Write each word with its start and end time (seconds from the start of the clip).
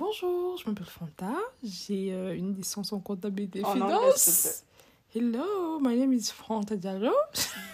Bonjour, 0.00 0.56
je 0.56 0.66
m'appelle 0.66 0.86
Fanta. 0.86 1.34
J'ai 1.62 2.14
euh, 2.14 2.34
une 2.34 2.54
licence 2.54 2.90
en 2.94 3.00
comptabilité 3.00 3.58
et 3.58 3.64
finance. 3.64 4.64
Hello, 5.14 5.78
my 5.78 5.94
name 5.94 6.14
is 6.14 6.32
Fanta 6.32 6.74
Diallo. 6.74 7.12